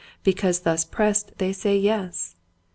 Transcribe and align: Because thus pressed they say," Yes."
Because 0.23 0.61
thus 0.61 0.83
pressed 0.83 1.37
they 1.37 1.53
say," 1.53 1.77
Yes." 1.77 2.35